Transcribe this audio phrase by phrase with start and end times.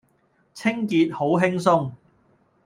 [0.55, 1.91] 清潔好輕鬆